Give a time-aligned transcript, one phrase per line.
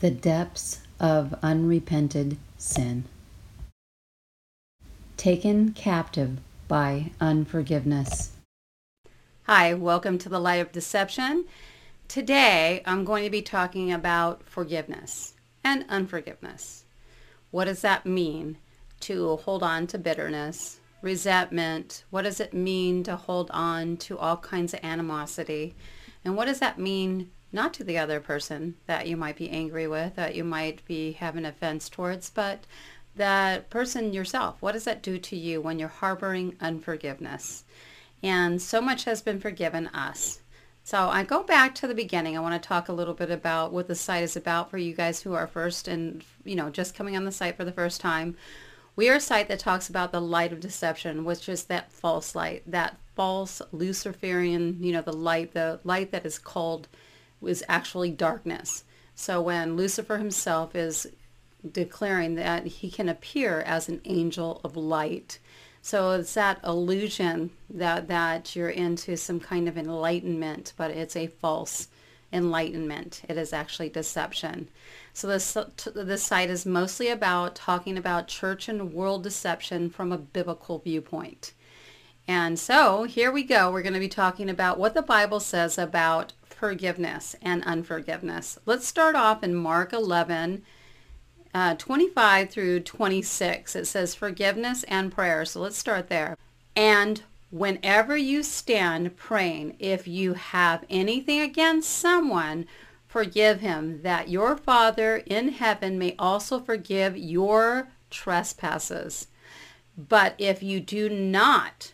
[0.00, 3.04] The depths of unrepented sin.
[5.18, 6.38] Taken captive
[6.68, 8.32] by unforgiveness.
[9.42, 11.44] Hi, welcome to the Light of Deception.
[12.08, 16.84] Today I'm going to be talking about forgiveness and unforgiveness.
[17.50, 18.56] What does that mean
[19.00, 22.04] to hold on to bitterness, resentment?
[22.08, 25.74] What does it mean to hold on to all kinds of animosity?
[26.24, 29.86] And what does that mean not to the other person that you might be angry
[29.86, 32.64] with, that you might be having offense towards, but
[33.16, 34.56] that person yourself.
[34.60, 37.64] What does that do to you when you're harboring unforgiveness?
[38.22, 40.40] And so much has been forgiven us.
[40.84, 42.36] So I go back to the beginning.
[42.36, 44.94] I want to talk a little bit about what the site is about for you
[44.94, 48.00] guys who are first and, you know, just coming on the site for the first
[48.00, 48.36] time.
[48.96, 52.34] We are a site that talks about the light of deception, which is that false
[52.34, 56.88] light, that false Luciferian, you know, the light, the light that is called
[57.40, 58.84] was actually darkness.
[59.14, 61.06] So when Lucifer himself is
[61.68, 65.38] declaring that he can appear as an angel of light.
[65.82, 71.26] So it's that illusion that, that you're into some kind of enlightenment, but it's a
[71.26, 71.88] false
[72.32, 73.22] enlightenment.
[73.28, 74.68] It is actually deception.
[75.12, 75.56] So this,
[75.94, 81.52] this site is mostly about talking about church and world deception from a biblical viewpoint.
[82.28, 83.72] And so here we go.
[83.72, 88.58] We're going to be talking about what the Bible says about forgiveness and unforgiveness.
[88.66, 90.62] Let's start off in Mark 11,
[91.54, 93.74] uh, 25 through 26.
[93.74, 95.46] It says forgiveness and prayer.
[95.46, 96.36] So let's start there.
[96.76, 102.66] And whenever you stand praying, if you have anything against someone,
[103.08, 109.28] forgive him, that your Father in heaven may also forgive your trespasses.
[109.96, 111.92] But if you do not,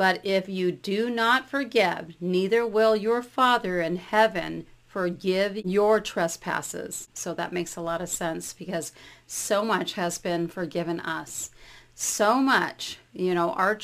[0.00, 7.08] but if you do not forgive, neither will your Father in heaven forgive your trespasses.
[7.12, 8.94] So that makes a lot of sense because
[9.26, 11.50] so much has been forgiven us.
[11.94, 13.78] So much, you know, our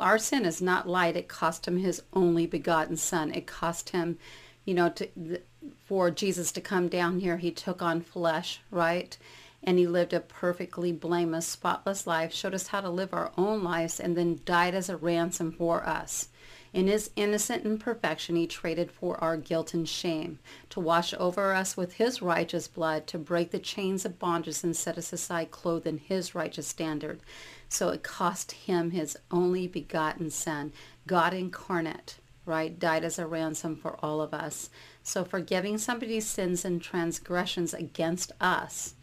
[0.00, 1.16] our sin is not light.
[1.16, 3.32] It cost him his only begotten son.
[3.32, 4.18] It cost him,
[4.64, 5.38] you know, to,
[5.84, 7.36] for Jesus to come down here.
[7.36, 9.16] He took on flesh, right?
[9.64, 13.62] And he lived a perfectly blameless, spotless life, showed us how to live our own
[13.62, 16.28] lives, and then died as a ransom for us.
[16.72, 20.38] In his innocent imperfection, he traded for our guilt and shame,
[20.70, 24.74] to wash over us with his righteous blood, to break the chains of bondage and
[24.74, 27.20] set us aside clothed in his righteous standard.
[27.68, 30.72] So it cost him his only begotten son,
[31.06, 34.70] God incarnate, right, died as a ransom for all of us.
[35.02, 38.94] So forgiving somebody's sins and transgressions against us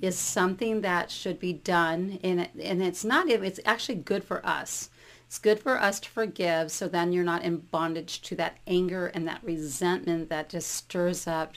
[0.00, 4.44] is something that should be done and, it, and it's not it's actually good for
[4.46, 4.90] us.
[5.26, 9.08] It's good for us to forgive so then you're not in bondage to that anger
[9.08, 11.54] and that resentment that just stirs up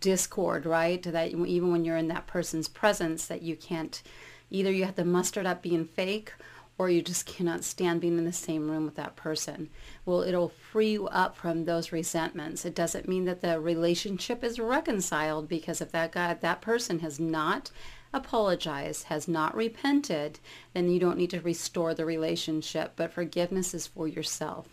[0.00, 1.02] discord right?
[1.02, 4.02] That even when you're in that person's presence that you can't
[4.50, 6.32] either you have to muster it up being fake
[6.76, 9.70] or you just cannot stand being in the same room with that person.
[10.04, 12.64] Well, it'll free you up from those resentments.
[12.64, 17.20] It doesn't mean that the relationship is reconciled because if that guy, that person has
[17.20, 17.70] not
[18.12, 20.40] apologized, has not repented,
[20.72, 22.92] then you don't need to restore the relationship.
[22.96, 24.68] But forgiveness is for yourself.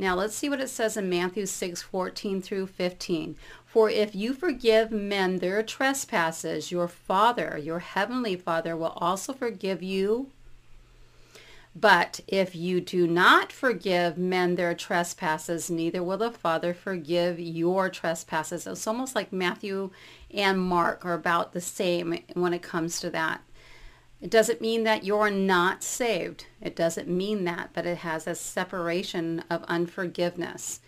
[0.00, 3.36] Now let's see what it says in Matthew 6, 14 through 15.
[3.66, 9.82] For if you forgive men their trespasses, your Father, your heavenly Father, will also forgive
[9.82, 10.30] you
[11.80, 17.88] but if you do not forgive men their trespasses, neither will the Father forgive your
[17.88, 18.66] trespasses.
[18.66, 19.90] It's almost like Matthew
[20.32, 23.42] and Mark are about the same when it comes to that.
[24.20, 26.46] It doesn't mean that you're not saved.
[26.60, 30.80] It doesn't mean that, but it has a separation of unforgiveness,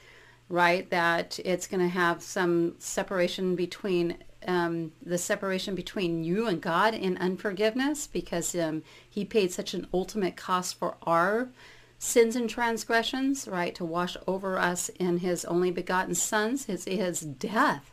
[0.49, 0.91] right?
[0.91, 6.95] That it's going to have some separation between um, the separation between you and God
[6.95, 11.51] in unforgiveness because um, he paid such an ultimate cost for our
[11.99, 17.21] sins and transgressions, right, to wash over us in his only begotten sons, his, his
[17.21, 17.92] death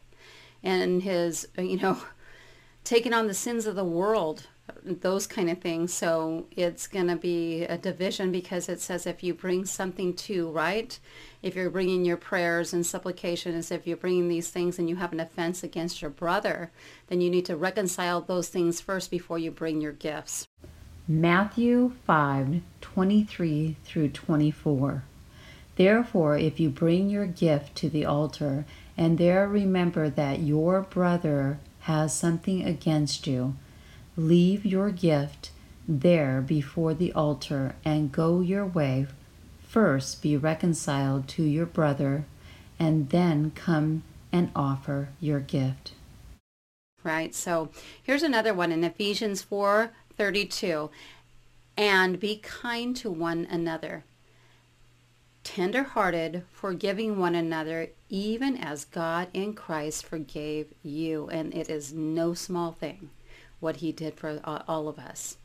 [0.63, 1.97] and his, you know,
[2.83, 4.47] taking on the sins of the world
[4.83, 5.93] those kind of things.
[5.93, 10.49] So it's going to be a division because it says if you bring something to,
[10.49, 10.97] right?
[11.41, 15.13] If you're bringing your prayers and supplications, if you're bringing these things and you have
[15.13, 16.71] an offense against your brother,
[17.07, 20.47] then you need to reconcile those things first before you bring your gifts.
[21.07, 25.03] Matthew 5, 23 through 24.
[25.77, 28.65] Therefore, if you bring your gift to the altar
[28.97, 33.55] and there remember that your brother has something against you,
[34.19, 35.51] Leave your gift
[35.87, 39.05] there before the altar and go your way.
[39.61, 42.25] First be reconciled to your brother,
[42.79, 45.91] and then come and offer your gift.
[47.03, 47.33] right?
[47.35, 47.69] So
[48.01, 50.89] here's another one in Ephesians 4 32.
[51.77, 54.03] And be kind to one another,
[55.43, 61.29] tender-hearted, forgiving one another, even as God in Christ forgave you.
[61.29, 63.11] And it is no small thing
[63.59, 65.37] what he did for all of us.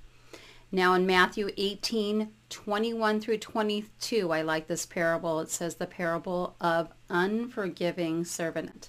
[0.70, 5.40] Now in Matthew 18, 21 through 22, I like this parable.
[5.40, 8.88] It says the parable of unforgiving servant.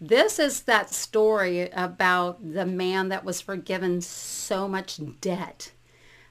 [0.00, 5.72] This is that story about the man that was forgiven so much debt,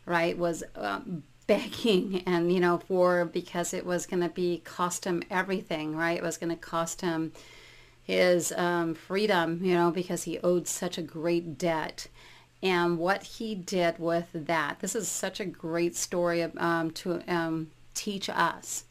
[0.05, 0.37] right?
[0.37, 5.21] Was um, begging and, you know, for, because it was going to be, cost him
[5.29, 6.17] everything, right?
[6.17, 7.33] It was going to cost him
[8.11, 12.07] his um, freedom, you know, because he owed such a great debt
[12.61, 14.81] and what he did with that.
[14.81, 18.83] This is such a great story um, to um, teach us.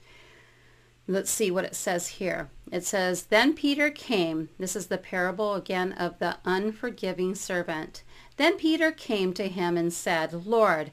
[1.07, 2.49] Let's see what it says here.
[2.73, 4.49] It says, Then Peter came.
[4.59, 8.03] This is the parable again of the unforgiving servant.
[8.39, 10.93] Then Peter came to him and said, Lord,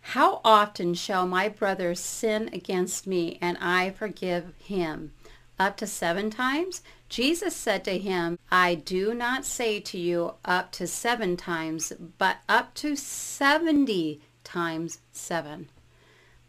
[0.00, 5.12] how often shall my brother sin against me and I forgive him?
[5.60, 6.82] Up to seven times?
[7.10, 12.38] Jesus said to him, I do not say to you up to seven times, but
[12.48, 15.68] up to 70 times seven.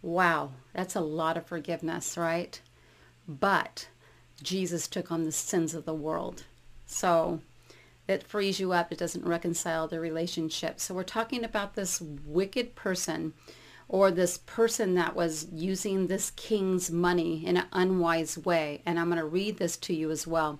[0.01, 2.61] Wow, that's a lot of forgiveness, right?
[3.27, 3.89] But
[4.41, 6.45] Jesus took on the sins of the world.
[6.85, 7.41] So
[8.07, 8.93] it frees you up.
[8.93, 10.79] It doesn't reconcile the relationship.
[10.79, 13.33] So we're talking about this wicked person
[13.91, 18.81] or this person that was using this king's money in an unwise way.
[18.85, 20.59] And I'm going to read this to you as well.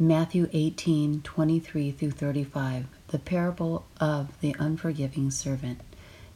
[0.00, 5.80] Matthew 18, 23 through 35, the parable of the unforgiving servant.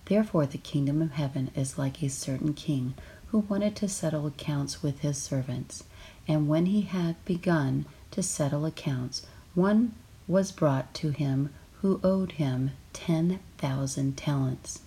[0.05, 2.95] Therefore the kingdom of heaven is like a certain king
[3.27, 5.83] who wanted to settle accounts with his servants.
[6.29, 9.27] And when he had begun to settle accounts,
[9.57, 9.97] one
[10.29, 11.51] was brought to him
[11.81, 14.83] who owed him ten thousand talents.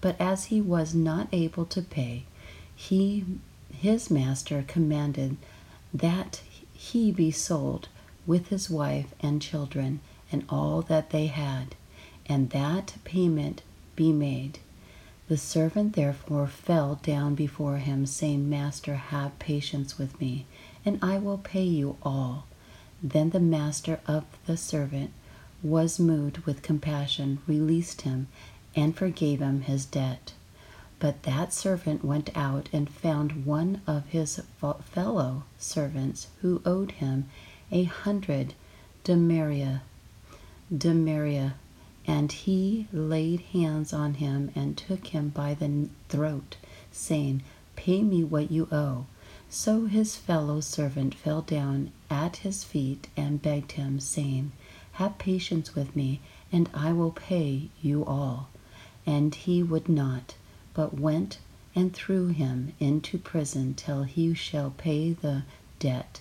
[0.00, 2.24] But as he was not able to pay,
[2.74, 3.24] he
[3.72, 5.36] his master commanded
[5.92, 6.42] that
[6.72, 7.88] he be sold
[8.26, 10.00] with his wife and children
[10.30, 11.74] and all that they had,
[12.26, 13.62] and that payment
[13.96, 14.58] be made.
[15.28, 20.46] The servant therefore fell down before him, saying, Master, have patience with me,
[20.84, 22.46] and I will pay you all.
[23.02, 25.12] Then the master of the servant
[25.62, 28.28] was moved with compassion, released him,
[28.78, 30.32] and forgave him his debt.
[31.00, 34.40] But that servant went out and found one of his
[34.84, 37.28] fellow servants who owed him
[37.72, 38.54] a hundred
[39.02, 39.80] denarii,
[40.76, 41.52] denarii,
[42.06, 46.56] and he laid hands on him and took him by the throat,
[46.92, 47.42] saying,
[47.74, 49.06] Pay me what you owe.
[49.50, 54.52] So his fellow servant fell down at his feet and begged him, saying,
[54.92, 56.20] Have patience with me,
[56.52, 58.48] and I will pay you all.
[59.10, 60.34] And he would not,
[60.74, 61.38] but went
[61.74, 65.44] and threw him into prison till he shall pay the
[65.78, 66.20] debt.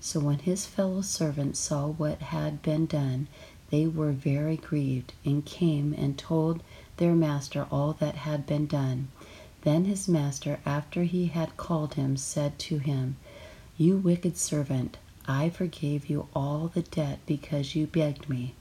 [0.00, 3.28] So when his fellow servants saw what had been done,
[3.70, 6.62] they were very grieved, and came and told
[6.98, 9.08] their master all that had been done.
[9.62, 13.16] Then his master, after he had called him, said to him,
[13.78, 18.52] You wicked servant, I forgave you all the debt because you begged me.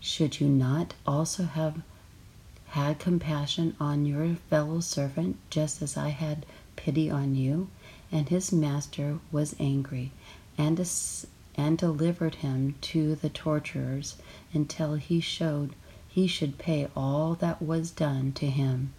[0.00, 1.82] Should you not also have
[2.74, 7.68] had compassion on your fellow servant, just as I had pity on you?
[8.10, 10.10] And his master was angry,
[10.58, 10.84] and,
[11.54, 14.16] and delivered him to the torturers
[14.52, 15.76] until he showed
[16.08, 18.92] he should pay all that was done to him.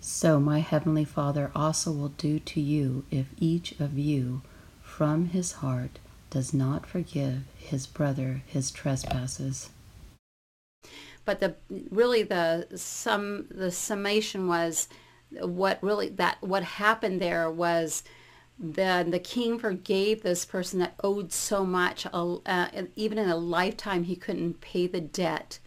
[0.00, 4.42] So my heavenly Father also will do to you if each of you
[4.82, 9.70] from his heart does not forgive his brother his trespasses
[11.24, 11.54] but the
[11.90, 14.88] really the sum the summation was
[15.30, 18.02] what really that what happened there was
[18.58, 24.04] the the king forgave this person that owed so much uh, even in a lifetime
[24.04, 25.58] he couldn't pay the debt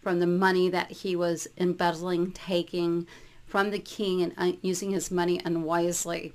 [0.00, 3.06] from the money that he was embezzling taking
[3.44, 6.32] from the king and uh, using his money unwisely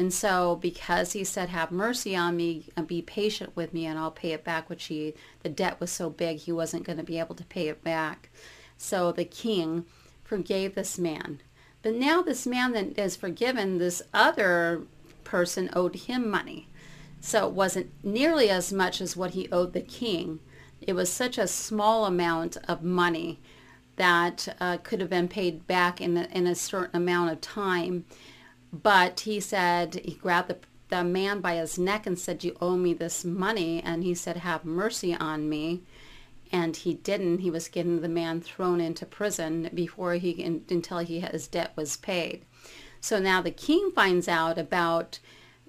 [0.00, 3.98] and so because he said, have mercy on me and be patient with me and
[3.98, 7.04] I'll pay it back, which he, the debt was so big he wasn't going to
[7.04, 8.30] be able to pay it back.
[8.78, 9.84] So the king
[10.24, 11.42] forgave this man.
[11.82, 14.84] But now this man that is forgiven, this other
[15.22, 16.70] person owed him money.
[17.20, 20.40] So it wasn't nearly as much as what he owed the king.
[20.80, 23.38] It was such a small amount of money
[23.96, 28.06] that uh, could have been paid back in in a certain amount of time.
[28.72, 30.58] But he said, he grabbed the,
[30.88, 33.82] the man by his neck and said, you owe me this money.
[33.82, 35.82] And he said, have mercy on me.
[36.52, 37.38] and he didn't.
[37.38, 41.96] He was getting the man thrown into prison before he until he his debt was
[41.96, 42.44] paid.
[43.00, 45.20] So now the king finds out about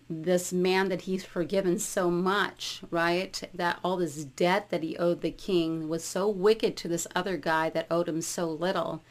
[0.10, 3.42] this man that he's forgiven so much, right?
[3.54, 7.38] That all this debt that he owed the king was so wicked to this other
[7.38, 9.02] guy that owed him so little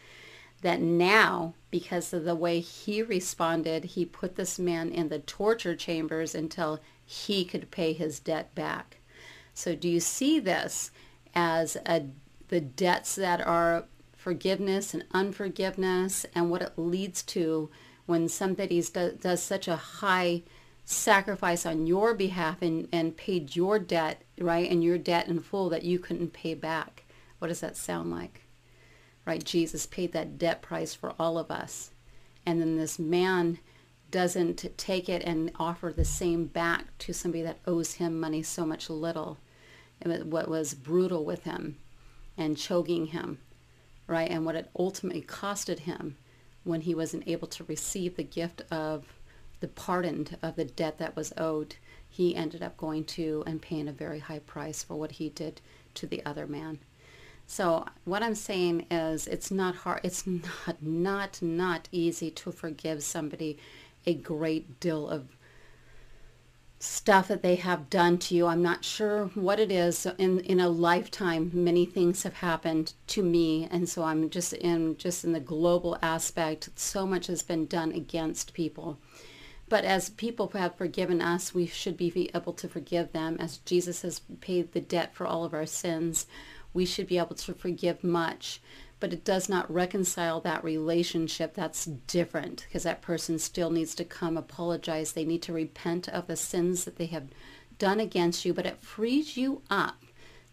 [0.63, 5.75] that now, because of the way he responded, he put this man in the torture
[5.75, 8.99] chambers until he could pay his debt back.
[9.55, 10.91] So do you see this
[11.35, 12.07] as a,
[12.49, 13.85] the debts that are
[14.17, 17.71] forgiveness and unforgiveness and what it leads to
[18.07, 20.43] when somebody do, does such a high
[20.85, 25.69] sacrifice on your behalf and, and paid your debt, right, and your debt in full
[25.69, 27.05] that you couldn't pay back.
[27.39, 28.43] What does that sound like?
[29.31, 29.45] Right?
[29.45, 31.93] Jesus paid that debt price for all of us.
[32.45, 33.61] And then this man
[34.11, 38.67] doesn't take it and offer the same back to somebody that owes him money so
[38.67, 39.39] much little.
[40.05, 41.77] What was brutal with him
[42.37, 43.39] and choking him,
[44.09, 44.29] right?
[44.29, 46.17] And what it ultimately costed him
[46.65, 49.05] when he wasn't able to receive the gift of
[49.61, 51.77] the pardon of the debt that was owed,
[52.09, 55.61] he ended up going to and paying a very high price for what he did
[55.95, 56.81] to the other man.
[57.51, 63.03] So what I'm saying is it's not hard it's not not not easy to forgive
[63.03, 63.59] somebody
[64.07, 65.37] a great deal of
[66.79, 68.47] stuff that they have done to you.
[68.47, 70.07] I'm not sure what it is.
[70.17, 74.97] In in a lifetime, many things have happened to me, and so I'm just in
[74.97, 76.69] just in the global aspect.
[76.77, 78.97] So much has been done against people.
[79.69, 83.37] But as people have forgiven us, we should be able to forgive them.
[83.41, 86.27] As Jesus has paid the debt for all of our sins,
[86.73, 88.61] we should be able to forgive much.
[88.99, 91.55] But it does not reconcile that relationship.
[91.55, 95.13] That's different because that person still needs to come apologize.
[95.13, 97.29] They need to repent of the sins that they have
[97.79, 98.53] done against you.
[98.53, 100.03] But it frees you up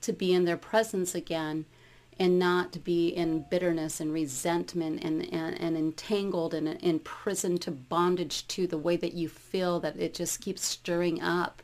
[0.01, 1.65] to be in their presence again
[2.19, 8.47] and not be in bitterness and resentment and, and, and entangled and imprisoned to bondage
[8.47, 11.62] to the way that you feel that it just keeps stirring up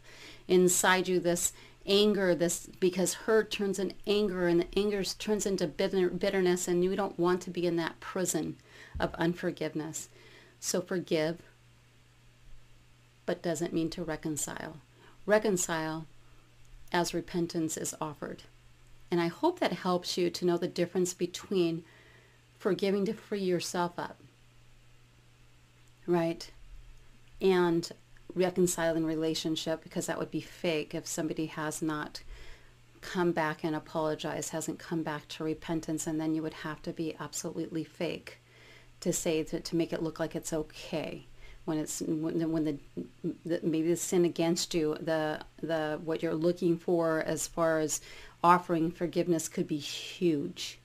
[0.48, 1.54] inside you this
[1.86, 6.84] anger this because hurt turns into anger and the anger turns into bitter, bitterness and
[6.84, 8.58] you don't want to be in that prison
[9.00, 10.10] of unforgiveness.
[10.60, 11.42] So forgive
[13.26, 14.78] but doesn't mean to reconcile.
[15.26, 16.06] Reconcile
[16.92, 18.44] as repentance is offered.
[19.10, 21.84] And I hope that helps you to know the difference between
[22.58, 24.18] forgiving to free yourself up,
[26.08, 26.50] right?
[27.42, 27.90] And
[28.36, 32.22] reconciling relationship because that would be fake if somebody has not
[33.04, 36.94] come back and apologized, hasn't come back to repentance, and then you would have to
[36.94, 38.40] be absolutely fake
[39.02, 41.26] to say to, to make it look like it's okay.
[41.66, 42.78] When it's when, when the,
[43.46, 48.02] the, maybe the sin against you the the what you're looking for as far as
[48.44, 50.80] offering forgiveness could be huge.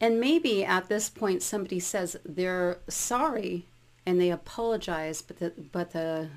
[0.00, 3.66] And maybe at this point somebody says they're sorry
[4.04, 6.28] and they apologize but the but the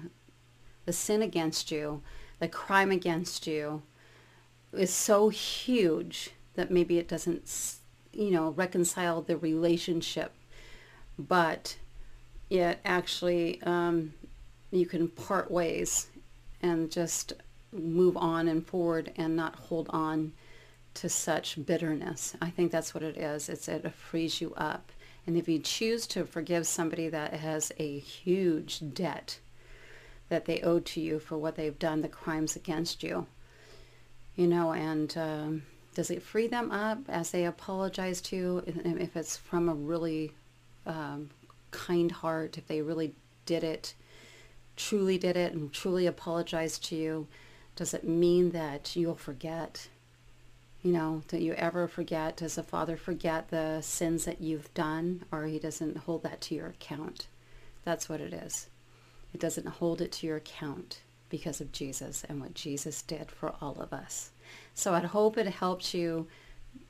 [0.86, 2.02] the sin against you
[2.40, 3.82] the crime against you
[4.74, 7.76] is so huge that maybe it doesn't
[8.14, 10.34] you know reconcile the relationship
[11.18, 11.78] but
[12.50, 14.14] it actually um,
[14.72, 16.08] you can part ways
[16.62, 17.34] and just
[17.72, 20.34] move on and forward and not hold on
[20.96, 22.36] to such bitterness.
[22.42, 23.50] I think that's what it is.
[23.50, 24.92] It's it frees you up.
[25.28, 29.40] And if you choose to forgive somebody that has a huge debt
[30.30, 33.26] that they owe to you for what they've done, the crimes against you,
[34.36, 35.64] you know, and um,
[35.94, 40.32] does it free them up as they apologize to you if it's from a really
[40.86, 41.30] um,
[41.72, 43.14] kind heart, if they really
[43.46, 43.94] did it,
[44.76, 47.28] truly did it, and truly apologized to you,
[47.76, 49.88] does it mean that you'll forget?
[50.86, 52.38] You know, don't you ever forget?
[52.38, 56.54] Does the Father forget the sins that you've done, or He doesn't hold that to
[56.54, 57.26] your account?
[57.84, 58.70] That's what it is.
[59.34, 63.56] It doesn't hold it to your account because of Jesus and what Jesus did for
[63.60, 64.30] all of us.
[64.76, 66.28] So I hope it helps you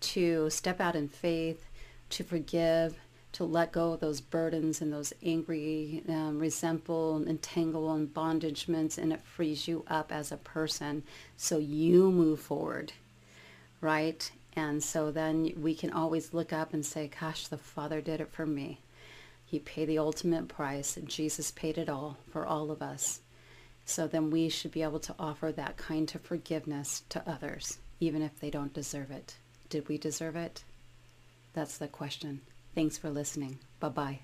[0.01, 1.65] to step out in faith,
[2.09, 2.99] to forgive,
[3.31, 9.13] to let go of those burdens and those angry, um, resentful, entangle and bondagements, and
[9.13, 11.01] it frees you up as a person
[11.37, 12.91] so you move forward,
[13.85, 14.31] right?
[14.55, 18.31] And so then we can always look up and say, gosh, the Father did it
[18.31, 18.79] for me.
[19.45, 23.21] He paid the ultimate price, and Jesus paid it all for all of us.
[23.85, 28.23] So then we should be able to offer that kind of forgiveness to others, even
[28.23, 29.35] if they don't deserve it.
[29.69, 30.63] Did we deserve it?
[31.53, 32.41] That's the question.
[32.73, 33.59] Thanks for listening.
[33.79, 34.19] Bye bye.